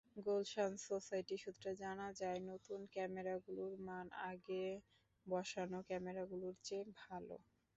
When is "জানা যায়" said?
1.81-2.39